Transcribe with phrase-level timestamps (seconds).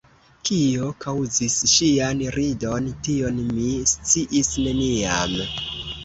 [0.49, 5.37] Kio kaŭzis ŝian ridon, tion mi sciis neniam.